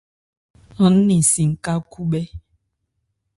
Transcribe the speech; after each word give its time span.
Aán 0.83 0.95
nɛn 1.07 1.21
si 1.31 1.43
n-ká 1.49 1.73
khúbhɛ́. 1.91 2.23